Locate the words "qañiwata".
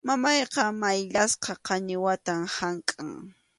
1.65-2.33